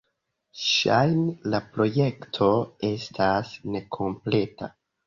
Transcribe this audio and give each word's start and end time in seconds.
Ŝajne 0.61 1.35
la 1.55 1.61
projekto 1.75 2.49
estas 2.91 3.57
nekompleta. 3.79 4.77